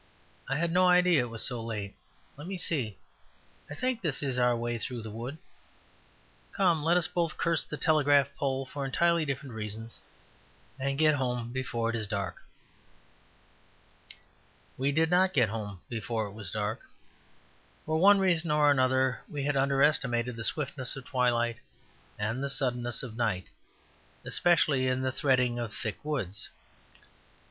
[0.49, 1.93] I had no idea it was so late.
[2.35, 2.97] Let me see,
[3.69, 5.37] I think this is our way through the wood.
[6.53, 9.99] Come, let us both curse the telegraph post for entirely different reasons
[10.79, 12.41] and get home before it is dark."
[14.75, 16.79] We did not get home before it was dark.
[17.85, 21.57] For one reason or another we had underestimated the swiftness of twilight
[22.17, 23.45] and the suddenness of night,
[24.25, 26.49] especially in the threading of thick woods.